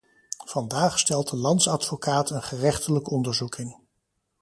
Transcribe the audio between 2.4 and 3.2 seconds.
gerechtelijk